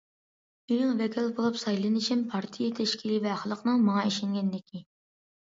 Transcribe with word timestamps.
مېنىڭ 0.69 0.95
ۋەكىل 1.01 1.29
بولۇپ 1.39 1.59
سايلىنىشىم 1.63 2.23
پارتىيە 2.31 2.71
تەشكىلىي 2.81 3.21
ۋە 3.27 3.37
خەلقنىڭ 3.43 3.87
ماڭا 3.91 4.09
ئىشەنگەنلىكى. 4.09 4.85